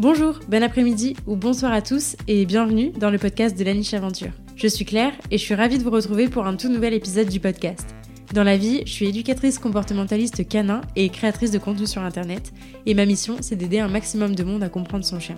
Bonjour, 0.00 0.40
bon 0.48 0.62
après-midi 0.62 1.14
ou 1.26 1.36
bonsoir 1.36 1.74
à 1.74 1.82
tous 1.82 2.16
et 2.26 2.46
bienvenue 2.46 2.88
dans 2.88 3.10
le 3.10 3.18
podcast 3.18 3.58
de 3.58 3.62
la 3.64 3.74
niche 3.74 3.92
aventure. 3.92 4.30
Je 4.56 4.66
suis 4.66 4.86
Claire 4.86 5.12
et 5.30 5.36
je 5.36 5.42
suis 5.42 5.54
ravie 5.54 5.76
de 5.76 5.82
vous 5.82 5.90
retrouver 5.90 6.26
pour 6.26 6.46
un 6.46 6.56
tout 6.56 6.70
nouvel 6.70 6.94
épisode 6.94 7.28
du 7.28 7.38
podcast. 7.38 7.94
Dans 8.32 8.42
la 8.42 8.56
vie, 8.56 8.80
je 8.86 8.92
suis 8.92 9.08
éducatrice 9.08 9.58
comportementaliste 9.58 10.48
canin 10.48 10.80
et 10.96 11.10
créatrice 11.10 11.50
de 11.50 11.58
contenu 11.58 11.86
sur 11.86 12.00
internet 12.00 12.50
et 12.86 12.94
ma 12.94 13.04
mission 13.04 13.36
c'est 13.42 13.56
d'aider 13.56 13.78
un 13.78 13.88
maximum 13.88 14.34
de 14.34 14.42
monde 14.42 14.62
à 14.62 14.70
comprendre 14.70 15.04
son 15.04 15.20
chien. 15.20 15.36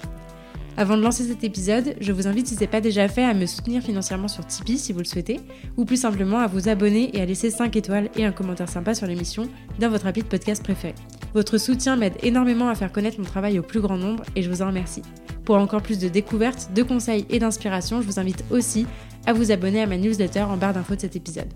Avant 0.76 0.96
de 0.96 1.02
lancer 1.02 1.24
cet 1.24 1.42
épisode, 1.42 1.96
je 2.00 2.12
vous 2.12 2.28
invite 2.28 2.46
si 2.46 2.54
ce 2.54 2.60
n'est 2.60 2.68
pas 2.68 2.80
déjà 2.80 3.08
fait 3.08 3.24
à 3.24 3.34
me 3.34 3.46
soutenir 3.46 3.82
financièrement 3.82 4.28
sur 4.28 4.46
Tipeee 4.46 4.78
si 4.78 4.92
vous 4.92 5.00
le 5.00 5.06
souhaitez, 5.06 5.40
ou 5.76 5.84
plus 5.84 6.00
simplement 6.00 6.38
à 6.38 6.46
vous 6.46 6.68
abonner 6.68 7.10
et 7.16 7.20
à 7.20 7.26
laisser 7.26 7.50
5 7.50 7.74
étoiles 7.74 8.10
et 8.16 8.24
un 8.24 8.32
commentaire 8.32 8.68
sympa 8.68 8.94
sur 8.94 9.08
l'émission 9.08 9.48
dans 9.80 9.90
votre 9.90 10.06
appli 10.06 10.22
de 10.22 10.28
podcast 10.28 10.62
préféré. 10.62 10.94
Votre 11.34 11.56
soutien 11.58 11.96
m'aide 11.96 12.16
énormément 12.22 12.68
à 12.68 12.74
faire 12.74 12.92
connaître 12.92 13.18
mon 13.18 13.24
travail 13.24 13.58
au 13.58 13.62
plus 13.62 13.80
grand 13.80 13.96
nombre 13.96 14.24
et 14.36 14.42
je 14.42 14.50
vous 14.50 14.62
en 14.62 14.66
remercie. 14.66 15.02
Pour 15.44 15.56
encore 15.56 15.82
plus 15.82 15.98
de 15.98 16.08
découvertes, 16.08 16.70
de 16.74 16.82
conseils 16.82 17.26
et 17.30 17.38
d'inspiration, 17.38 18.02
je 18.02 18.06
vous 18.06 18.20
invite 18.20 18.44
aussi 18.50 18.86
à 19.26 19.32
vous 19.32 19.50
abonner 19.50 19.82
à 19.82 19.86
ma 19.86 19.96
newsletter 19.96 20.42
en 20.42 20.56
barre 20.56 20.74
d'infos 20.74 20.94
de 20.94 21.00
cet 21.00 21.16
épisode. 21.16 21.48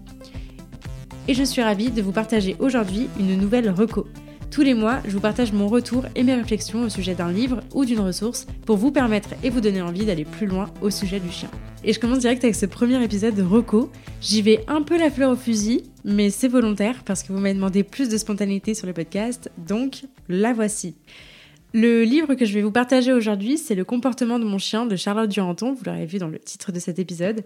Et 1.29 1.35
je 1.35 1.43
suis 1.43 1.63
ravie 1.63 1.91
de 1.91 2.03
vous 2.03 2.13
partager 2.13 2.57
aujourd'hui 2.59 3.09
une 3.19 3.37
nouvelle 3.37 3.71
reco. 3.71 4.07
Tous 4.57 4.63
les 4.63 4.73
mois, 4.73 5.03
je 5.05 5.11
vous 5.11 5.21
partage 5.21 5.53
mon 5.53 5.69
retour 5.69 6.07
et 6.15 6.23
mes 6.23 6.35
réflexions 6.35 6.81
au 6.81 6.89
sujet 6.89 7.15
d'un 7.15 7.31
livre 7.31 7.61
ou 7.75 7.85
d'une 7.85 8.01
ressource 8.01 8.47
pour 8.65 8.79
vous 8.79 8.91
permettre 8.91 9.35
et 9.43 9.51
vous 9.51 9.61
donner 9.61 9.83
envie 9.83 10.07
d'aller 10.07 10.25
plus 10.25 10.47
loin 10.47 10.73
au 10.81 10.89
sujet 10.89 11.21
du 11.21 11.31
chien. 11.31 11.51
Et 11.85 11.93
je 11.93 12.01
commence 12.01 12.21
direct 12.21 12.43
avec 12.43 12.57
ce 12.57 12.65
premier 12.65 13.05
épisode 13.05 13.35
de 13.35 13.43
Rocco. 13.43 13.91
J'y 14.23 14.41
vais 14.41 14.65
un 14.67 14.81
peu 14.81 14.97
la 14.97 15.11
fleur 15.11 15.33
au 15.33 15.37
fusil, 15.37 15.83
mais 16.07 16.31
c'est 16.31 16.49
volontaire 16.49 17.05
parce 17.05 17.23
que 17.23 17.35
vous 17.35 17.39
m'avez 17.39 17.53
demandé 17.53 17.83
plus 17.83 18.09
de 18.09 18.17
spontanéité 18.17 18.73
sur 18.73 18.87
le 18.87 18.95
podcast, 18.95 19.51
donc 19.59 20.05
la 20.31 20.55
voici. 20.55 20.95
Le 21.75 22.05
livre 22.05 22.35
que 22.35 22.47
je 22.47 22.55
vais 22.55 22.63
vous 22.63 22.73
partager 22.73 23.13
aujourd'hui, 23.13 23.59
c'est 23.59 23.75
Le 23.75 23.85
comportement 23.85 24.39
de 24.39 24.47
mon 24.47 24.57
chien 24.57 24.87
de 24.87 24.97
Charlotte 24.97 25.29
Duranton, 25.29 25.75
vous 25.75 25.85
l'aurez 25.85 26.07
vu 26.07 26.17
dans 26.17 26.29
le 26.29 26.39
titre 26.39 26.73
de 26.73 26.79
cet 26.79 26.99
épisode. 26.99 27.45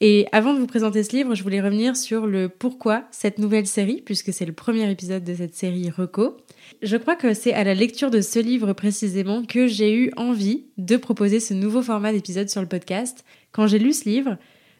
Et 0.00 0.28
avant 0.30 0.54
de 0.54 0.60
vous 0.60 0.68
présenter 0.68 1.02
ce 1.02 1.16
livre, 1.16 1.34
je 1.34 1.42
voulais 1.42 1.60
revenir 1.60 1.96
sur 1.96 2.28
le 2.28 2.48
pourquoi 2.48 3.04
cette 3.10 3.38
nouvelle 3.38 3.66
série, 3.66 4.00
puisque 4.00 4.32
c'est 4.32 4.46
le 4.46 4.52
premier 4.52 4.88
épisode 4.88 5.24
de 5.24 5.34
cette 5.34 5.56
série 5.56 5.90
Reco. 5.90 6.36
Je 6.82 6.96
crois 6.96 7.16
que 7.16 7.34
c'est 7.34 7.52
à 7.52 7.64
la 7.64 7.74
lecture 7.74 8.10
de 8.10 8.20
ce 8.20 8.38
livre 8.38 8.72
précisément 8.74 9.44
que 9.44 9.66
j'ai 9.66 9.92
eu 9.92 10.12
envie 10.16 10.66
de 10.76 10.96
proposer 10.96 11.40
ce 11.40 11.52
nouveau 11.52 11.82
format 11.82 12.12
d'épisode 12.12 12.48
sur 12.48 12.60
le 12.60 12.68
podcast. 12.68 13.24
Quand 13.50 13.66
j'ai 13.66 13.80
lu 13.80 13.92
ce 13.92 14.08
livre, 14.08 14.36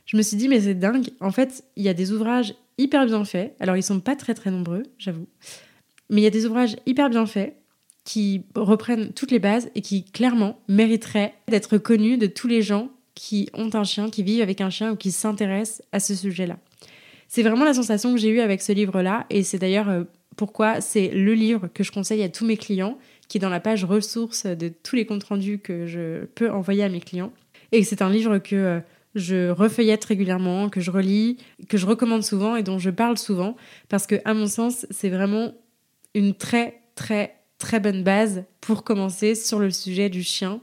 je 0.07 0.17
me 0.17 0.23
suis 0.23 0.37
dit 0.37 0.47
mais 0.47 0.61
c'est 0.61 0.75
dingue, 0.75 1.09
en 1.21 1.33
fait, 1.33 1.65
il 1.75 1.83
y 1.83 1.89
a 1.89 1.95
des 1.95 2.13
ouvrages 2.13 2.55
hyper 2.79 3.05
bien 3.05 3.25
faits. 3.25 3.57
Alors 3.59 3.77
ils 3.77 3.83
sont 3.83 3.99
pas 3.99 4.15
très 4.15 4.35
très 4.35 4.53
nombreux, 4.53 4.85
j'avoue. 4.99 5.27
Mais 6.11 6.21
il 6.21 6.25
y 6.25 6.29
a 6.29 6.31
des 6.31 6.47
ouvrages 6.47 6.77
hyper 6.87 7.11
bien 7.11 7.27
faits 7.27 7.57
qui 8.05 8.45
reprennent 8.55 9.13
toutes 9.13 9.33
les 9.33 9.41
bases 9.41 9.69
et 9.75 9.83
qui 9.83 10.05
clairement 10.05 10.61
mériteraient 10.69 11.35
d'être 11.49 11.77
connus 11.77 12.19
de 12.19 12.29
tous 12.29 12.47
les 12.47 12.63
gens 12.63 12.91
qui 13.19 13.51
ont 13.53 13.69
un 13.75 13.83
chien, 13.83 14.11
qui 14.11 14.23
vivent 14.23 14.43
avec 14.43 14.61
un 14.61 14.71
chien 14.71 14.93
ou 14.93 14.97
qui 14.97 15.11
s'intéressent 15.11 15.83
à 15.91 15.99
ce 15.99 16.15
sujet-là. 16.15 16.57
C'est 17.27 17.43
vraiment 17.43 17.65
la 17.65 17.75
sensation 17.75 18.15
que 18.15 18.21
j'ai 18.21 18.29
eue 18.29 18.39
avec 18.39 18.63
ce 18.63 18.71
livre-là, 18.71 19.27
et 19.29 19.43
c'est 19.43 19.59
d'ailleurs 19.59 19.89
euh, 19.89 20.05
pourquoi 20.37 20.81
c'est 20.81 21.09
le 21.09 21.35
livre 21.35 21.69
que 21.75 21.83
je 21.83 21.91
conseille 21.91 22.23
à 22.23 22.29
tous 22.29 22.47
mes 22.47 22.57
clients, 22.57 22.97
qui 23.27 23.39
est 23.39 23.41
dans 23.41 23.49
la 23.51 23.59
page 23.59 23.85
ressources 23.85 24.47
de 24.47 24.69
tous 24.69 24.95
les 24.95 25.05
comptes 25.05 25.25
rendus 25.25 25.59
que 25.59 25.85
je 25.85 26.27
peux 26.27 26.49
envoyer 26.49 26.85
à 26.85 26.89
mes 26.89 27.01
clients. 27.01 27.33
Et 27.73 27.83
c'est 27.83 28.03
un 28.03 28.09
livre 28.09 28.39
que 28.39 28.55
euh, 28.55 28.81
je 29.17 29.51
refeuillette 29.51 30.05
régulièrement, 30.05 30.69
que 30.69 30.81
je 30.81 30.93
relis, 30.93 31.39
que 31.69 31.77
je 31.77 31.87
recommande 31.87 32.23
souvent 32.23 32.55
et 32.55 32.63
dont 32.63 32.79
je 32.79 32.91
parle 32.91 33.19
souvent, 33.19 33.57
parce 33.89 34.07
que, 34.07 34.15
à 34.25 34.33
mon 34.33 34.47
sens, 34.47 34.87
c'est 34.91 35.11
vraiment 35.11 35.55
une 36.15 36.35
très, 36.35 36.83
très, 36.95 37.35
très 37.59 37.81
bonne 37.81 38.05
base 38.05 38.45
pour 38.61 38.85
commencer 38.85 39.35
sur 39.35 39.59
le 39.59 39.71
sujet 39.71 40.09
du 40.09 40.23
chien 40.23 40.61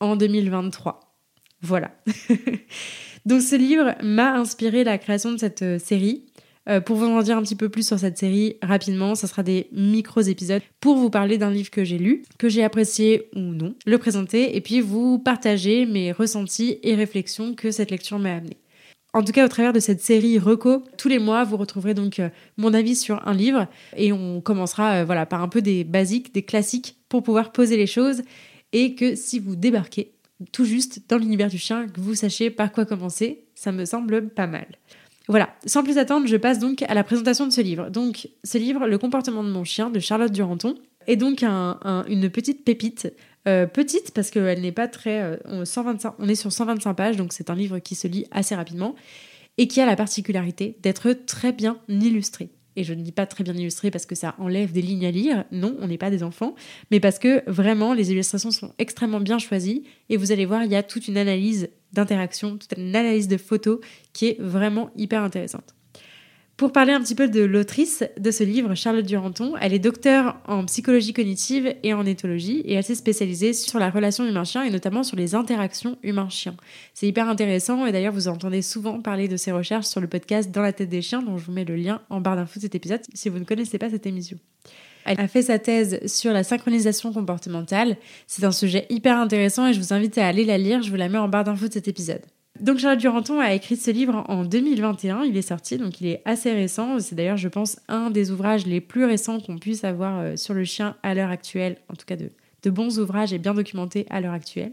en 0.00 0.16
2023. 0.16 1.03
Voilà. 1.64 1.90
Donc 3.26 3.40
ce 3.40 3.56
livre 3.56 3.94
m'a 4.02 4.34
inspiré 4.34 4.84
la 4.84 4.98
création 4.98 5.32
de 5.32 5.38
cette 5.38 5.62
euh, 5.62 5.78
série. 5.78 6.26
Euh, 6.68 6.80
pour 6.80 6.96
vous 6.96 7.06
en 7.06 7.22
dire 7.22 7.38
un 7.38 7.42
petit 7.42 7.56
peu 7.56 7.70
plus 7.70 7.86
sur 7.86 7.98
cette 7.98 8.18
série 8.18 8.56
rapidement, 8.62 9.14
ce 9.14 9.26
sera 9.26 9.42
des 9.42 9.68
micros 9.72 10.20
épisodes 10.20 10.62
pour 10.80 10.96
vous 10.96 11.08
parler 11.08 11.38
d'un 11.38 11.50
livre 11.50 11.70
que 11.70 11.84
j'ai 11.84 11.98
lu, 11.98 12.22
que 12.38 12.50
j'ai 12.50 12.62
apprécié 12.62 13.28
ou 13.34 13.40
non, 13.40 13.74
le 13.86 13.98
présenter 13.98 14.56
et 14.56 14.60
puis 14.60 14.80
vous 14.80 15.18
partager 15.18 15.86
mes 15.86 16.12
ressentis 16.12 16.78
et 16.82 16.94
réflexions 16.94 17.54
que 17.54 17.70
cette 17.70 17.90
lecture 17.90 18.18
m'a 18.18 18.34
amené. 18.36 18.58
En 19.14 19.22
tout 19.22 19.32
cas, 19.32 19.44
au 19.44 19.48
travers 19.48 19.72
de 19.72 19.80
cette 19.80 20.00
série 20.00 20.38
Reco, 20.38 20.82
tous 20.98 21.08
les 21.08 21.18
mois, 21.18 21.44
vous 21.44 21.56
retrouverez 21.56 21.94
donc 21.94 22.18
euh, 22.18 22.28
mon 22.56 22.74
avis 22.74 22.96
sur 22.96 23.26
un 23.26 23.34
livre 23.34 23.68
et 23.96 24.12
on 24.12 24.40
commencera 24.40 25.04
voilà, 25.04 25.24
par 25.24 25.42
un 25.42 25.48
peu 25.48 25.62
des 25.62 25.84
basiques, 25.84 26.34
des 26.34 26.42
classiques 26.42 26.96
pour 27.08 27.22
pouvoir 27.22 27.52
poser 27.52 27.76
les 27.76 27.86
choses 27.86 28.22
et 28.72 28.94
que 28.94 29.14
si 29.14 29.38
vous 29.38 29.54
débarquez, 29.54 30.13
tout 30.52 30.64
juste 30.64 31.02
dans 31.08 31.18
l'univers 31.18 31.48
du 31.48 31.58
chien, 31.58 31.88
que 31.88 32.00
vous 32.00 32.14
sachiez 32.14 32.50
par 32.50 32.72
quoi 32.72 32.84
commencer, 32.84 33.44
ça 33.54 33.72
me 33.72 33.84
semble 33.84 34.28
pas 34.28 34.46
mal. 34.46 34.66
Voilà, 35.28 35.54
sans 35.64 35.82
plus 35.82 35.96
attendre, 35.96 36.26
je 36.26 36.36
passe 36.36 36.58
donc 36.58 36.82
à 36.82 36.92
la 36.92 37.02
présentation 37.02 37.46
de 37.46 37.52
ce 37.52 37.60
livre. 37.60 37.88
Donc, 37.88 38.28
ce 38.42 38.58
livre, 38.58 38.86
Le 38.86 38.98
comportement 38.98 39.42
de 39.42 39.48
mon 39.48 39.64
chien, 39.64 39.88
de 39.88 39.98
Charlotte 39.98 40.32
Duranton, 40.32 40.74
est 41.06 41.16
donc 41.16 41.42
une 41.42 42.30
petite 42.30 42.64
pépite. 42.64 43.12
Euh, 43.46 43.66
petite 43.66 44.12
parce 44.12 44.30
qu'elle 44.30 44.60
n'est 44.60 44.72
pas 44.72 44.88
très... 44.88 45.38
125, 45.64 46.08
euh, 46.08 46.12
on 46.18 46.28
est 46.28 46.34
sur 46.34 46.50
125 46.50 46.94
pages, 46.94 47.16
donc 47.16 47.32
c'est 47.32 47.50
un 47.50 47.54
livre 47.54 47.78
qui 47.78 47.94
se 47.94 48.08
lit 48.08 48.26
assez 48.30 48.54
rapidement 48.54 48.94
et 49.58 49.68
qui 49.68 49.80
a 49.80 49.86
la 49.86 49.96
particularité 49.96 50.78
d'être 50.82 51.12
très 51.12 51.52
bien 51.52 51.78
illustré. 51.88 52.48
Et 52.76 52.84
je 52.84 52.92
ne 52.94 53.02
dis 53.02 53.12
pas 53.12 53.26
très 53.26 53.44
bien 53.44 53.54
illustré 53.54 53.90
parce 53.90 54.06
que 54.06 54.14
ça 54.14 54.34
enlève 54.38 54.72
des 54.72 54.82
lignes 54.82 55.06
à 55.06 55.10
lire, 55.10 55.44
non, 55.52 55.76
on 55.80 55.86
n'est 55.86 55.98
pas 55.98 56.10
des 56.10 56.22
enfants, 56.22 56.54
mais 56.90 57.00
parce 57.00 57.18
que 57.18 57.48
vraiment 57.48 57.94
les 57.94 58.10
illustrations 58.10 58.50
sont 58.50 58.72
extrêmement 58.78 59.20
bien 59.20 59.38
choisies. 59.38 59.84
Et 60.08 60.16
vous 60.16 60.32
allez 60.32 60.46
voir, 60.46 60.64
il 60.64 60.72
y 60.72 60.76
a 60.76 60.82
toute 60.82 61.08
une 61.08 61.16
analyse 61.16 61.70
d'interaction, 61.92 62.58
toute 62.58 62.76
une 62.76 62.94
analyse 62.96 63.28
de 63.28 63.36
photos 63.36 63.78
qui 64.12 64.26
est 64.26 64.40
vraiment 64.40 64.90
hyper 64.96 65.22
intéressante. 65.22 65.74
Pour 66.56 66.70
parler 66.70 66.92
un 66.92 67.00
petit 67.00 67.16
peu 67.16 67.26
de 67.26 67.42
l'autrice 67.42 68.04
de 68.16 68.30
ce 68.30 68.44
livre, 68.44 68.76
Charlotte 68.76 69.04
Duranton, 69.04 69.54
elle 69.60 69.74
est 69.74 69.80
docteure 69.80 70.36
en 70.46 70.64
psychologie 70.66 71.12
cognitive 71.12 71.74
et 71.82 71.92
en 71.94 72.06
éthologie 72.06 72.60
et 72.60 72.74
elle 72.74 72.84
s'est 72.84 72.94
spécialisée 72.94 73.52
sur 73.52 73.80
la 73.80 73.90
relation 73.90 74.24
humain-chien 74.24 74.62
et 74.62 74.70
notamment 74.70 75.02
sur 75.02 75.16
les 75.16 75.34
interactions 75.34 75.98
humain-chien. 76.04 76.54
C'est 76.94 77.08
hyper 77.08 77.28
intéressant 77.28 77.86
et 77.86 77.92
d'ailleurs 77.92 78.12
vous 78.12 78.28
entendez 78.28 78.62
souvent 78.62 79.00
parler 79.00 79.26
de 79.26 79.36
ses 79.36 79.50
recherches 79.50 79.86
sur 79.86 80.00
le 80.00 80.06
podcast 80.06 80.52
Dans 80.52 80.62
la 80.62 80.72
tête 80.72 80.90
des 80.90 81.02
chiens 81.02 81.22
dont 81.22 81.38
je 81.38 81.46
vous 81.46 81.52
mets 81.52 81.64
le 81.64 81.74
lien 81.74 82.02
en 82.08 82.20
barre 82.20 82.36
d'infos 82.36 82.60
de 82.60 82.62
cet 82.62 82.76
épisode 82.76 83.02
si 83.14 83.28
vous 83.28 83.40
ne 83.40 83.44
connaissez 83.44 83.78
pas 83.78 83.90
cette 83.90 84.06
émission. 84.06 84.38
Elle 85.06 85.20
a 85.20 85.26
fait 85.26 85.42
sa 85.42 85.58
thèse 85.58 86.06
sur 86.06 86.32
la 86.32 86.44
synchronisation 86.44 87.12
comportementale. 87.12 87.96
C'est 88.28 88.44
un 88.44 88.52
sujet 88.52 88.86
hyper 88.90 89.18
intéressant 89.18 89.66
et 89.66 89.72
je 89.72 89.80
vous 89.80 89.92
invite 89.92 90.18
à 90.18 90.28
aller 90.28 90.44
la 90.44 90.56
lire, 90.56 90.82
je 90.82 90.90
vous 90.90 90.96
la 90.96 91.08
mets 91.08 91.18
en 91.18 91.28
barre 91.28 91.44
d'infos 91.44 91.66
de 91.66 91.72
cet 91.72 91.88
épisode. 91.88 92.22
Donc 92.64 92.78
Charlotte 92.78 92.98
Duranton 92.98 93.40
a 93.40 93.52
écrit 93.52 93.76
ce 93.76 93.90
livre 93.90 94.24
en 94.26 94.42
2021, 94.42 95.24
il 95.24 95.36
est 95.36 95.42
sorti, 95.42 95.76
donc 95.76 96.00
il 96.00 96.06
est 96.06 96.22
assez 96.24 96.50
récent. 96.50 96.98
C'est 96.98 97.14
d'ailleurs, 97.14 97.36
je 97.36 97.48
pense, 97.48 97.78
un 97.88 98.08
des 98.08 98.30
ouvrages 98.30 98.64
les 98.64 98.80
plus 98.80 99.04
récents 99.04 99.38
qu'on 99.38 99.58
puisse 99.58 99.84
avoir 99.84 100.18
euh, 100.18 100.36
sur 100.36 100.54
le 100.54 100.64
chien 100.64 100.96
à 101.02 101.12
l'heure 101.12 101.28
actuelle, 101.28 101.76
en 101.90 101.94
tout 101.94 102.06
cas 102.06 102.16
de, 102.16 102.30
de 102.62 102.70
bons 102.70 102.98
ouvrages 102.98 103.34
et 103.34 103.38
bien 103.38 103.52
documentés 103.52 104.06
à 104.08 104.22
l'heure 104.22 104.32
actuelle. 104.32 104.72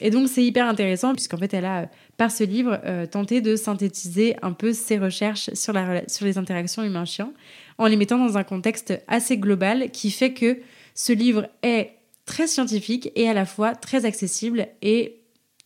Et 0.00 0.08
donc 0.08 0.30
c'est 0.30 0.42
hyper 0.42 0.66
intéressant 0.66 1.12
puisqu'en 1.12 1.36
fait 1.36 1.52
elle 1.52 1.66
a, 1.66 1.90
par 2.16 2.30
ce 2.30 2.42
livre, 2.42 2.80
euh, 2.86 3.04
tenté 3.04 3.42
de 3.42 3.54
synthétiser 3.54 4.36
un 4.40 4.52
peu 4.52 4.72
ses 4.72 4.96
recherches 4.96 5.52
sur, 5.52 5.74
la, 5.74 6.08
sur 6.08 6.24
les 6.24 6.38
interactions 6.38 6.84
humain-chien 6.84 7.34
en 7.76 7.86
les 7.86 7.96
mettant 7.96 8.16
dans 8.16 8.38
un 8.38 8.44
contexte 8.44 8.98
assez 9.08 9.36
global 9.36 9.90
qui 9.90 10.10
fait 10.10 10.32
que 10.32 10.56
ce 10.94 11.12
livre 11.12 11.48
est 11.62 11.96
très 12.24 12.46
scientifique 12.46 13.12
et 13.14 13.28
à 13.28 13.34
la 13.34 13.44
fois 13.44 13.74
très 13.74 14.06
accessible 14.06 14.68
et 14.80 15.15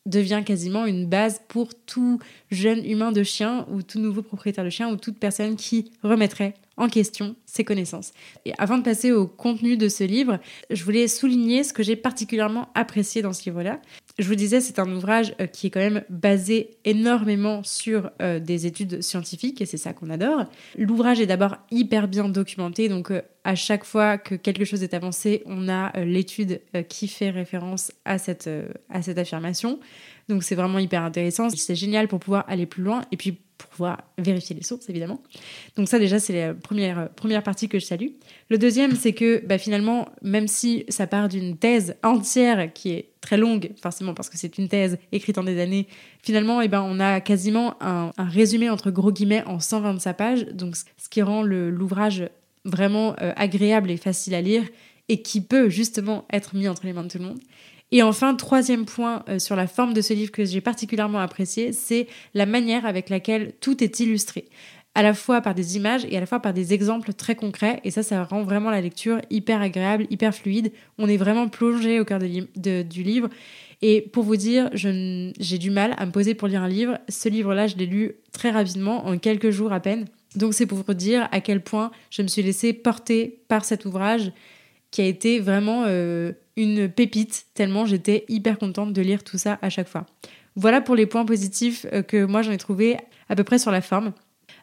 devient 0.07 0.43
quasiment 0.45 0.87
une 0.87 1.07
base 1.07 1.41
pour 1.49 1.75
tout 1.75 2.19
jeune 2.51 2.85
humain 2.85 3.13
de 3.13 3.23
chien 3.23 3.67
ou 3.71 3.83
tout 3.83 3.99
nouveau 3.99 4.23
propriétaire 4.23 4.65
de 4.65 4.71
chien 4.71 4.91
ou 4.91 4.97
toute 4.97 5.19
personne 5.19 5.57
qui 5.57 5.91
remettrait 6.03 6.55
en 6.77 6.89
question 6.89 7.37
ses 7.45 7.65
connaissances. 7.65 8.13
Et 8.47 8.53
avant 8.57 8.79
de 8.79 8.83
passer 8.83 9.13
au 9.13 9.27
contenu 9.27 9.77
de 9.77 9.89
ce 9.89 10.03
livre, 10.03 10.39
je 10.71 10.83
voulais 10.83 11.09
souligner 11.09 11.63
ce 11.63 11.75
que 11.75 11.83
j'ai 11.83 11.97
particulièrement 11.97 12.69
apprécié 12.75 13.21
dans 13.21 13.35
ce 13.35 13.45
livre-là. 13.45 13.81
Je 14.19 14.27
vous 14.27 14.35
disais, 14.35 14.61
c'est 14.61 14.79
un 14.79 14.91
ouvrage 14.91 15.35
euh, 15.41 15.47
qui 15.47 15.69
est 15.69 15.71
quand 15.71 15.81
même 15.81 16.03
basé 16.09 16.77
énormément 16.85 17.63
sur 17.63 18.11
euh, 18.21 18.41
des 18.41 18.67
études 18.67 19.03
scientifiques 19.03 19.61
et 19.61 19.67
c'est 19.67 19.77
ça 19.77 19.93
qu'on 19.93 20.11
adore. 20.11 20.45
L'ouvrage 20.77 21.21
est 21.21 21.27
d'abord 21.27 21.57
hyper 21.71 22.09
bien 22.09 22.29
documenté, 22.29 22.89
donc 22.89 23.11
euh, 23.11 23.23
à 23.45 23.55
chaque 23.55 23.85
fois 23.85 24.19
que 24.19 24.35
quelque 24.35 24.65
chose 24.65 24.83
est 24.83 24.95
avancé, 24.95 25.43
on 25.47 25.69
a 25.69 25.99
l'étude 26.01 26.61
qui 26.89 27.09
fait 27.09 27.31
référence 27.31 27.91
à 28.05 28.19
cette, 28.19 28.51
à 28.91 29.01
cette 29.01 29.17
affirmation. 29.17 29.81
Donc 30.29 30.43
c'est 30.43 30.55
vraiment 30.55 30.79
hyper 30.79 31.03
intéressant. 31.03 31.49
C'est 31.49 31.75
génial 31.75 32.07
pour 32.07 32.21
pouvoir 32.21 32.45
aller 32.49 32.67
plus 32.67 32.83
loin 32.83 33.03
et 33.11 33.17
puis 33.17 33.39
pouvoir 33.57 34.03
vérifier 34.19 34.55
les 34.55 34.63
sources, 34.63 34.89
évidemment. 34.91 35.23
Donc 35.77 35.89
ça, 35.89 35.99
déjà, 35.99 36.19
c'est 36.19 36.33
la 36.33 36.55
première, 36.55 37.11
première 37.15 37.43
partie 37.43 37.69
que 37.69 37.79
je 37.79 37.85
salue. 37.85 38.09
Le 38.49 38.59
deuxième, 38.59 38.95
c'est 38.95 39.13
que 39.13 39.45
bah, 39.47 39.59
finalement, 39.59 40.09
même 40.23 40.49
si 40.49 40.85
ça 40.89 41.07
part 41.07 41.29
d'une 41.29 41.57
thèse 41.57 41.97
entière 42.03 42.73
qui 42.73 42.91
est 42.91 43.10
très 43.21 43.37
longue, 43.37 43.73
forcément 43.81 44.15
parce 44.15 44.29
que 44.29 44.39
c'est 44.39 44.59
une 44.59 44.69
thèse 44.69 44.99
écrite 45.13 45.39
en 45.39 45.45
des 45.45 45.61
années, 45.61 45.87
finalement, 46.23 46.61
eh 46.61 46.69
ben, 46.69 46.83
on 46.83 47.01
a 47.01 47.21
quasiment 47.21 47.77
un, 47.81 48.13
résumé 48.19 48.71
entre 48.71 48.91
gros 48.91 49.13
guillemets 49.13 49.45
en 49.47 49.61
125 49.61 50.13
pages, 50.15 50.47
donc 50.53 50.77
ce 50.77 51.09
qui 51.09 51.23
rend 51.23 51.43
l'ouvrage 51.43 52.29
vraiment 52.65 53.15
euh, 53.21 53.33
agréable 53.37 53.91
et 53.91 53.97
facile 53.97 54.35
à 54.35 54.41
lire 54.41 54.65
et 55.09 55.23
qui 55.23 55.41
peut 55.41 55.69
justement 55.69 56.25
être 56.33 56.55
mis 56.55 56.69
entre 56.69 56.87
les 56.87 56.93
mains 56.93 57.03
de 57.03 57.09
tout 57.09 57.19
le 57.19 57.25
monde. 57.25 57.41
Et 57.93 58.03
enfin, 58.03 58.35
troisième 58.35 58.85
point 58.85 59.25
euh, 59.29 59.39
sur 59.39 59.57
la 59.57 59.67
forme 59.67 59.93
de 59.93 60.01
ce 60.01 60.15
livre 60.15 60.31
que 60.31 60.45
j'ai 60.45 60.61
particulièrement 60.61 61.19
apprécié, 61.19 61.73
c'est 61.73 62.07
la 62.35 62.47
manière 62.47 62.87
avec 62.87 63.09
laquelle 63.09 63.53
tout 63.61 63.83
est 63.83 64.01
illustré 64.01 64.45
à 64.95 65.03
la 65.03 65.15
fois 65.15 65.41
par 65.41 65.55
des 65.55 65.77
images 65.77 66.05
et 66.09 66.17
à 66.17 66.21
la 66.21 66.27
fois 66.27 66.41
par 66.41 66.53
des 66.53 66.73
exemples 66.75 67.13
très 67.13 67.35
concrets. 67.35 67.81
Et 67.85 67.91
ça, 67.91 68.03
ça 68.03 68.25
rend 68.25 68.43
vraiment 68.43 68.71
la 68.71 68.81
lecture 68.81 69.21
hyper 69.31 69.61
agréable, 69.61 70.07
hyper 70.11 70.35
fluide. 70.35 70.73
On 70.99 71.09
est 71.09 71.17
vraiment 71.17 71.49
plongé 71.49 72.01
au 72.01 72.05
cœur 72.05 72.19
de, 72.19 72.83
du 72.83 73.03
livre. 73.03 73.29
Et 73.83 74.03
pour 74.13 74.25
vous 74.25 74.37
dire, 74.37 74.69
j'ai 74.75 75.59
du 75.59 75.71
mal 75.71 75.95
à 75.97 76.07
me 76.07 76.13
poser 76.13 76.35
pour 76.35 76.49
lire 76.49 76.63
un 76.63 76.69
livre. 76.69 76.99
Ce 77.09 77.29
livre-là, 77.29 77.67
je 77.67 77.77
l'ai 77.77 77.87
lu 77.87 78.17
très 78.33 78.51
rapidement, 78.51 79.07
en 79.07 79.17
quelques 79.19 79.51
jours 79.51 79.73
à 79.73 79.81
peine. 79.81 80.07
Donc 80.37 80.55
c'est 80.55 80.67
pour 80.67 80.79
vous 80.79 80.95
dire 80.95 81.29
à 81.33 81.41
quel 81.41 81.63
point 81.63 81.91
je 82.11 82.23
me 82.23 82.29
suis 82.29 82.43
laissée 82.43 82.73
porter 82.73 83.43
par 83.49 83.65
cet 83.65 83.85
ouvrage 83.85 84.33
qui 84.91 85.01
a 85.01 85.05
été 85.05 85.39
vraiment 85.39 85.85
euh, 85.87 86.33
une 86.57 86.89
pépite, 86.89 87.47
tellement 87.55 87.85
j'étais 87.85 88.25
hyper 88.29 88.59
contente 88.59 88.93
de 88.93 89.03
lire 89.03 89.25
tout 89.25 89.39
ça 89.39 89.59
à 89.63 89.71
chaque 89.71 89.89
fois. 89.89 90.07
Voilà 90.57 90.81
pour 90.81 90.95
les 90.95 91.07
points 91.07 91.25
positifs 91.25 91.87
euh, 91.93 92.03
que 92.03 92.25
moi 92.25 92.43
j'en 92.43 92.53
ai 92.53 92.59
trouvé 92.59 92.97
à 93.29 93.37
peu 93.37 93.45
près 93.45 93.59
sur 93.59 93.71
la 93.71 93.81
forme. 93.81 94.13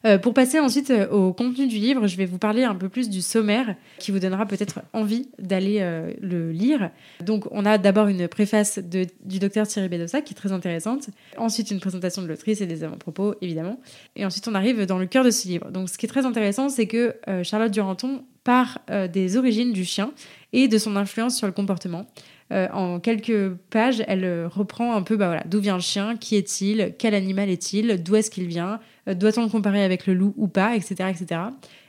Euh, 0.05 0.17
pour 0.17 0.33
passer 0.33 0.59
ensuite 0.59 0.91
euh, 0.91 1.07
au 1.09 1.33
contenu 1.33 1.67
du 1.67 1.77
livre, 1.77 2.07
je 2.07 2.17
vais 2.17 2.25
vous 2.25 2.37
parler 2.37 2.63
un 2.63 2.75
peu 2.75 2.89
plus 2.89 3.09
du 3.09 3.21
sommaire 3.21 3.75
qui 3.99 4.11
vous 4.11 4.19
donnera 4.19 4.45
peut-être 4.45 4.81
envie 4.93 5.29
d'aller 5.39 5.79
euh, 5.81 6.13
le 6.21 6.51
lire. 6.51 6.91
Donc, 7.23 7.45
on 7.51 7.65
a 7.65 7.77
d'abord 7.77 8.07
une 8.07 8.27
préface 8.27 8.79
du 8.79 9.39
docteur 9.39 9.67
Thierry 9.67 9.89
Bedossa 9.89 10.21
qui 10.21 10.33
est 10.33 10.37
très 10.37 10.51
intéressante. 10.51 11.09
Ensuite, 11.37 11.71
une 11.71 11.79
présentation 11.79 12.21
de 12.21 12.27
l'autrice 12.27 12.61
et 12.61 12.67
des 12.67 12.83
avant-propos, 12.83 13.35
évidemment. 13.41 13.79
Et 14.15 14.25
ensuite, 14.25 14.47
on 14.47 14.55
arrive 14.55 14.85
dans 14.85 14.99
le 14.99 15.05
cœur 15.05 15.23
de 15.23 15.31
ce 15.31 15.47
livre. 15.47 15.71
Donc, 15.71 15.89
ce 15.89 15.97
qui 15.97 16.05
est 16.05 16.09
très 16.09 16.25
intéressant, 16.25 16.69
c'est 16.69 16.87
que 16.87 17.15
Charlotte 17.43 17.71
Duranton 17.71 18.23
part 18.43 18.79
des 19.11 19.35
origines 19.37 19.73
du 19.73 19.83
chien 19.83 20.11
et 20.53 20.67
de 20.67 20.77
son 20.77 20.95
influence 20.95 21.35
sur 21.35 21.47
le 21.47 21.53
comportement. 21.53 22.07
Euh, 22.53 22.67
en 22.71 22.99
quelques 22.99 23.55
pages, 23.69 24.03
elle 24.07 24.23
euh, 24.23 24.47
reprend 24.47 24.95
un 24.95 25.01
peu 25.01 25.17
bah 25.17 25.27
voilà, 25.27 25.43
d'où 25.45 25.59
vient 25.59 25.75
le 25.75 25.81
chien, 25.81 26.15
qui 26.15 26.37
est-il, 26.37 26.93
quel 26.97 27.13
animal 27.13 27.49
est-il, 27.49 28.01
d'où 28.01 28.15
est-ce 28.15 28.31
qu'il 28.31 28.47
vient, 28.47 28.79
euh, 29.09 29.13
doit-on 29.13 29.43
le 29.43 29.49
comparer 29.49 29.83
avec 29.83 30.07
le 30.07 30.13
loup 30.13 30.33
ou 30.37 30.47
pas, 30.47 30.75
etc. 30.75 31.09
etc. 31.09 31.41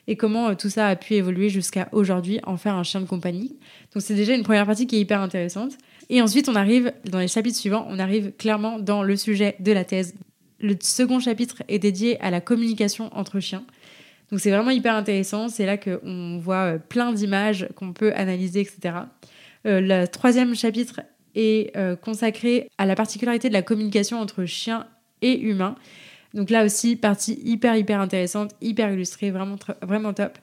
et 0.09 0.17
comment 0.17 0.57
tout 0.57 0.69
ça 0.69 0.89
a 0.89 0.97
pu 0.97 1.15
évoluer 1.15 1.49
jusqu'à 1.49 1.89
aujourd'hui, 1.93 2.41
en 2.43 2.57
faire 2.57 2.75
un 2.75 2.83
chien 2.83 3.01
de 3.01 3.07
compagnie. 3.07 3.57
Donc 3.95 4.03
c'est 4.03 4.17
déjà 4.17 4.35
une 4.35 4.43
première 4.43 4.67
partie 4.67 4.89
qui 4.89 4.97
est 4.97 5.01
hyper 5.01 5.21
intéressante. 5.21 5.79
Et 6.11 6.21
ensuite, 6.23 6.49
on 6.49 6.57
arrive, 6.57 6.93
dans 7.05 7.19
les 7.21 7.29
chapitres 7.29 7.59
suivants, 7.59 7.87
on 7.89 7.99
arrive 7.99 8.33
clairement 8.33 8.81
dans 8.81 9.03
le 9.05 9.15
sujet 9.17 9.55
de 9.61 9.71
la 9.71 9.85
thèse. 9.85 10.15
Le 10.61 10.75
second 10.81 11.21
chapitre 11.21 11.63
est 11.69 11.79
dédié 11.79 12.19
à 12.21 12.31
la 12.31 12.41
communication 12.41 13.11
entre 13.15 13.39
chiens. 13.39 13.65
Donc 14.33 14.41
c'est 14.41 14.51
vraiment 14.51 14.71
hyper 14.71 14.95
intéressant, 14.95 15.49
c'est 15.49 15.67
là 15.67 15.77
qu'on 15.77 16.39
voit 16.39 16.79
plein 16.79 17.13
d'images 17.13 17.69
qu'on 17.77 17.93
peut 17.93 18.13
analyser, 18.15 18.61
etc. 18.61 18.95
Euh, 19.67 19.81
le 19.81 20.07
troisième 20.07 20.55
chapitre 20.55 21.01
est 21.35 21.77
euh, 21.77 21.97
consacré 21.97 22.69
à 22.79 22.87
la 22.87 22.95
particularité 22.95 23.49
de 23.49 23.55
la 23.55 23.63
communication 23.63 24.19
entre 24.21 24.45
chiens 24.45 24.87
et 25.23 25.39
humains. 25.41 25.77
Donc 26.35 26.51
là 26.51 26.65
aussi, 26.65 26.97
partie 26.97 27.41
hyper 27.45 27.77
hyper 27.77 28.01
intéressante, 28.01 28.55
hyper 28.61 28.93
illustrée, 28.93 29.31
vraiment, 29.31 29.57
vraiment 29.83 30.13
top. 30.13 30.39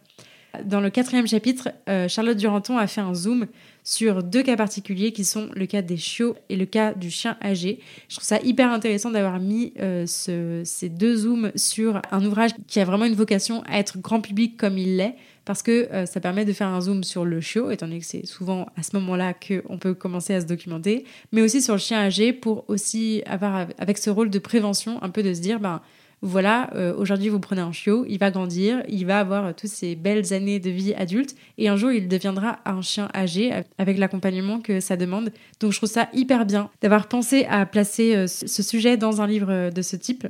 Dans 0.64 0.82
le 0.82 0.90
quatrième 0.90 1.28
chapitre, 1.28 1.70
euh, 1.90 2.08
Charlotte 2.08 2.38
Duranton 2.38 2.78
a 2.78 2.88
fait 2.88 3.02
un 3.02 3.14
zoom 3.14 3.48
sur 3.84 4.24
deux 4.24 4.44
cas 4.44 4.56
particuliers 4.56 5.12
qui 5.12 5.24
sont 5.24 5.50
le 5.54 5.66
cas 5.66 5.82
des 5.82 5.98
chiots 5.98 6.36
et 6.50 6.56
le 6.56 6.66
cas 6.66 6.94
du 6.94 7.12
chien 7.12 7.38
âgé. 7.44 7.80
Je 8.10 8.16
trouve 8.16 8.28
ça 8.28 8.40
hyper 8.42 8.72
intéressant 8.72 9.12
d'avoir 9.12 9.40
mis 9.40 9.74
ces 10.06 10.90
deux 10.90 11.16
zooms 11.16 11.52
sur 11.56 12.02
un 12.12 12.26
ouvrage 12.26 12.52
qui 12.68 12.80
a 12.80 12.86
vraiment 12.86 13.06
une 13.06 13.14
vocation 13.14 13.62
à 13.68 13.78
être 13.78 14.00
grand 14.00 14.22
public 14.22 14.58
comme 14.58 14.78
il 14.78 14.98
l'est, 14.98 15.16
parce 15.46 15.62
que 15.62 15.88
euh, 15.94 16.06
ça 16.06 16.20
permet 16.20 16.44
de 16.44 16.54
faire 16.54 16.68
un 16.68 16.82
zoom 16.82 17.04
sur 17.04 17.24
le 17.24 17.40
chiot, 17.40 17.70
étant 17.72 17.86
donné 17.86 18.00
que 18.00 18.06
c'est 18.06 18.26
souvent 18.26 18.68
à 18.76 18.84
ce 18.84 18.96
moment-là 18.98 19.34
qu'on 19.34 19.78
peut 19.78 19.94
commencer 19.94 20.34
à 20.34 20.42
se 20.42 20.48
documenter, 20.48 21.06
mais 21.32 21.42
aussi 21.42 21.62
sur 21.62 21.76
le 21.76 21.80
chien 21.80 22.00
âgé 22.00 22.34
pour 22.34 22.66
aussi 22.68 23.22
avoir 23.28 23.68
avec 23.78 24.00
ce 24.00 24.10
rôle 24.10 24.32
de 24.32 24.40
prévention, 24.40 25.02
un 25.04 25.10
peu 25.10 25.24
de 25.24 25.34
se 25.34 25.40
dire, 25.40 25.60
ben 25.60 25.82
voilà, 26.22 26.70
euh, 26.76 26.94
aujourd'hui 26.96 27.30
vous 27.30 27.40
prenez 27.40 27.62
un 27.62 27.72
chiot, 27.72 28.06
il 28.08 28.18
va 28.18 28.32
grandir, 28.32 28.84
il 28.88 29.06
va 29.06 29.20
avoir 29.20 29.56
toutes 29.56 29.70
ces 29.70 29.96
belles 29.96 30.34
années 30.34 30.60
de 30.60 30.70
vie 30.70 30.94
adulte, 30.94 31.36
et 31.58 31.70
un 31.70 31.76
jour 31.76 31.92
il 31.92 32.08
deviendra 32.08 32.60
un 32.66 32.82
chien 32.82 33.10
âgé 33.16 33.52
avec 33.78 33.98
l'accompagnement 33.98 34.60
que 34.60 34.80
ça 34.80 34.98
demande. 34.98 35.32
Donc 35.60 35.72
je 35.72 35.78
trouve 35.78 35.90
ça 35.90 36.10
hyper 36.14 36.46
bien 36.46 36.70
d'avoir 36.82 37.08
pensé 37.08 37.46
à 37.50 37.66
placer 37.66 38.16
euh, 38.16 38.28
ce 38.28 38.64
sujet 38.64 38.98
dans 38.98 39.22
un 39.22 39.28
livre 39.28 39.70
de 39.70 39.82
ce 39.82 39.96
type. 39.96 40.28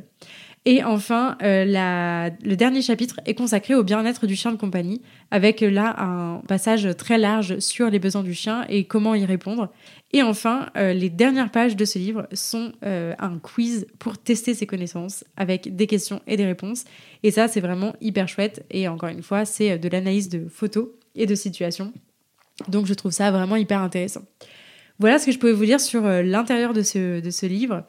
Et 0.68 0.84
enfin, 0.84 1.38
euh, 1.44 2.30
le 2.44 2.56
dernier 2.56 2.82
chapitre 2.82 3.20
est 3.28 3.36
consacré 3.36 3.76
au 3.76 3.84
bien-être 3.84 4.26
du 4.26 4.36
chien 4.36 4.52
de 4.52 4.58
compagnie, 4.58 5.04
avec 5.30 5.62
euh, 5.62 5.70
là 5.70 5.96
un 6.02 6.42
passage 6.48 6.90
très 6.98 7.20
large 7.20 7.60
sur 7.60 7.92
les 7.92 8.00
besoins 8.00 8.24
du 8.24 8.34
chien 8.34 8.66
et 8.68 8.86
comment 8.86 9.14
y 9.14 9.26
répondre. 9.26 9.72
Et 10.12 10.24
enfin, 10.24 10.70
euh, 10.76 10.94
les 10.94 11.12
dernières 11.12 11.52
pages 11.52 11.76
de 11.76 11.86
ce 11.86 12.00
livre 12.00 12.28
sont 12.34 12.72
un 12.82 13.38
quiz 13.40 13.86
pour 14.00 14.18
tester 14.18 14.56
ses 14.56 14.66
connaissances, 14.66 15.24
avec 15.38 15.76
des 15.76 15.86
questions 15.86 16.22
et 16.26 16.36
des 16.36 16.46
réponses. 16.46 16.86
Et 17.22 17.30
ça, 17.30 17.48
c'est 17.48 17.62
vraiment 17.62 17.94
hyper 18.02 18.28
chouette. 18.28 18.66
Et 18.72 18.88
encore 18.88 19.10
une 19.10 19.22
fois, 19.22 19.46
c'est 19.46 19.78
de 19.78 19.90
l'analyse 19.90 20.30
de 20.30 20.48
photos 20.50 20.88
et 21.14 21.28
de 21.28 21.36
situations. 21.36 21.94
Donc 22.70 22.88
je 22.88 22.94
trouve 22.94 23.12
ça 23.12 23.30
vraiment 23.30 23.56
hyper 23.56 23.82
intéressant. 23.82 24.22
Voilà 24.98 25.20
ce 25.20 25.26
que 25.26 25.32
je 25.32 25.38
pouvais 25.38 25.52
vous 25.52 25.66
dire 25.66 25.80
sur 25.80 26.02
l'intérieur 26.02 26.74
de 26.74 26.82
ce, 26.82 27.20
de 27.20 27.30
ce 27.30 27.46
livre. 27.46 27.84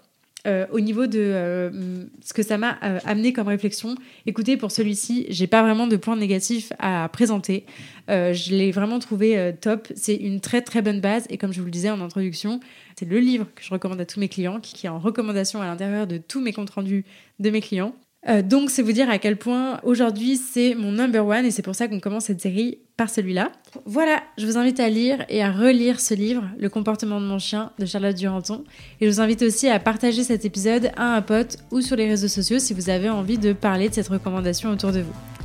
Euh, 0.46 0.66
au 0.70 0.78
niveau 0.78 1.06
de 1.06 1.18
euh, 1.18 2.04
ce 2.24 2.32
que 2.32 2.42
ça 2.42 2.56
m'a 2.56 2.78
euh, 2.84 2.98
amené 3.04 3.32
comme 3.32 3.48
réflexion, 3.48 3.96
écoutez, 4.26 4.56
pour 4.56 4.70
celui-ci, 4.70 5.26
j'ai 5.28 5.48
pas 5.48 5.62
vraiment 5.62 5.88
de 5.88 5.96
points 5.96 6.16
négatifs 6.16 6.72
à 6.78 7.08
présenter. 7.12 7.66
je 8.08 8.54
l'ai 8.54 8.70
vraiment 8.70 8.98
trouvé 8.98 9.54
top. 9.60 9.88
C'est 9.96 10.14
une 10.14 10.40
très 10.40 10.62
très 10.62 10.82
bonne 10.82 11.00
base 11.00 11.26
et 11.30 11.38
comme 11.38 11.52
je 11.52 11.60
vous 11.60 11.66
le 11.66 11.72
disais 11.72 11.90
en 11.90 12.00
introduction, 12.00 12.60
c'est 12.98 13.08
le 13.08 13.18
livre 13.18 13.46
que 13.54 13.62
je 13.62 13.70
recommande 13.70 14.00
à 14.00 14.06
tous 14.06 14.20
mes 14.20 14.28
clients, 14.28 14.60
qui 14.60 14.86
est 14.86 14.88
en 14.88 14.98
recommandation 14.98 15.60
à 15.60 15.66
l'intérieur 15.66 16.06
de 16.06 16.18
tous 16.18 16.40
mes 16.40 16.52
comptes 16.52 16.70
rendus 16.70 17.04
de 17.40 17.50
mes 17.50 17.60
clients. 17.60 17.94
Euh, 18.28 18.42
donc, 18.42 18.70
c'est 18.70 18.82
vous 18.82 18.92
dire 18.92 19.08
à 19.08 19.18
quel 19.18 19.36
point 19.36 19.80
aujourd'hui 19.84 20.36
c'est 20.36 20.74
mon 20.74 20.92
number 20.92 21.26
one 21.26 21.44
et 21.44 21.50
c'est 21.50 21.62
pour 21.62 21.74
ça 21.74 21.88
qu'on 21.88 22.00
commence 22.00 22.24
cette 22.24 22.40
série 22.40 22.78
par 22.96 23.10
celui-là. 23.10 23.52
Voilà, 23.84 24.22
je 24.38 24.46
vous 24.46 24.56
invite 24.56 24.80
à 24.80 24.88
lire 24.88 25.24
et 25.28 25.42
à 25.42 25.52
relire 25.52 26.00
ce 26.00 26.14
livre, 26.14 26.44
Le 26.58 26.68
comportement 26.68 27.20
de 27.20 27.26
mon 27.26 27.38
chien 27.38 27.72
de 27.78 27.86
Charlotte 27.86 28.16
Duranton. 28.16 28.64
Et 29.00 29.06
je 29.06 29.12
vous 29.12 29.20
invite 29.20 29.42
aussi 29.42 29.68
à 29.68 29.78
partager 29.78 30.24
cet 30.24 30.44
épisode 30.44 30.90
à 30.96 31.14
un 31.14 31.22
pote 31.22 31.58
ou 31.70 31.80
sur 31.80 31.96
les 31.96 32.08
réseaux 32.08 32.28
sociaux 32.28 32.58
si 32.58 32.74
vous 32.74 32.90
avez 32.90 33.10
envie 33.10 33.38
de 33.38 33.52
parler 33.52 33.88
de 33.88 33.94
cette 33.94 34.08
recommandation 34.08 34.70
autour 34.70 34.92
de 34.92 35.00
vous. 35.00 35.35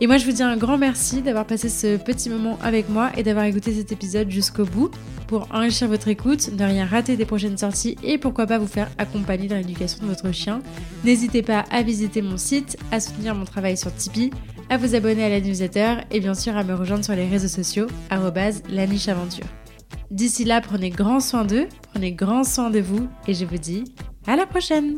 Et 0.00 0.06
moi, 0.08 0.16
je 0.18 0.26
vous 0.26 0.32
dis 0.32 0.42
un 0.42 0.56
grand 0.56 0.76
merci 0.76 1.22
d'avoir 1.22 1.46
passé 1.46 1.68
ce 1.68 1.96
petit 1.96 2.28
moment 2.28 2.58
avec 2.62 2.88
moi 2.88 3.12
et 3.16 3.22
d'avoir 3.22 3.44
écouté 3.44 3.72
cet 3.72 3.92
épisode 3.92 4.28
jusqu'au 4.28 4.64
bout. 4.64 4.90
Pour 5.28 5.48
enrichir 5.52 5.88
votre 5.88 6.08
écoute, 6.08 6.50
ne 6.52 6.64
rien 6.64 6.84
rater 6.84 7.16
des 7.16 7.24
prochaines 7.24 7.56
sorties 7.56 7.96
et 8.02 8.18
pourquoi 8.18 8.46
pas 8.46 8.58
vous 8.58 8.66
faire 8.66 8.90
accompagner 8.98 9.46
dans 9.46 9.56
l'éducation 9.56 10.02
de 10.02 10.08
votre 10.08 10.32
chien, 10.32 10.60
n'hésitez 11.04 11.42
pas 11.42 11.64
à 11.70 11.82
visiter 11.82 12.22
mon 12.22 12.36
site, 12.36 12.76
à 12.90 13.00
soutenir 13.00 13.34
mon 13.34 13.44
travail 13.44 13.76
sur 13.76 13.94
Tipeee, 13.94 14.30
à 14.68 14.76
vous 14.76 14.94
abonner 14.94 15.24
à 15.24 15.28
la 15.28 15.40
newsletter 15.40 15.98
et 16.10 16.20
bien 16.20 16.34
sûr 16.34 16.56
à 16.56 16.64
me 16.64 16.74
rejoindre 16.74 17.04
sur 17.04 17.14
les 17.14 17.28
réseaux 17.28 17.48
sociaux, 17.48 17.86
la 18.10 18.86
niche 18.86 19.08
aventure. 19.08 19.46
D'ici 20.10 20.44
là, 20.44 20.60
prenez 20.60 20.90
grand 20.90 21.20
soin 21.20 21.44
d'eux, 21.44 21.68
prenez 21.92 22.12
grand 22.12 22.44
soin 22.44 22.70
de 22.70 22.80
vous 22.80 23.08
et 23.26 23.34
je 23.34 23.44
vous 23.44 23.58
dis 23.58 23.84
à 24.26 24.36
la 24.36 24.46
prochaine 24.46 24.96